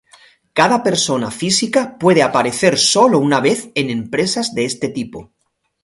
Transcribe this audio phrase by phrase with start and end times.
[0.57, 5.31] Cada persona física puede aparecer sólo una vez en empresas de este tipo.